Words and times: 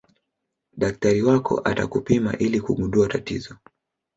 daktari 0.77 1.21
wako 1.21 1.61
atakupima 1.65 2.35
ili 2.37 2.59
kugundua 2.61 3.07
tatizo 3.07 3.55